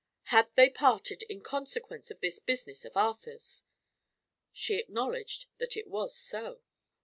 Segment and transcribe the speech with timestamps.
[0.23, 3.65] 'Had they parted in consequence of this business of Arthur's?'
[4.51, 6.61] She acknowledged that it was so."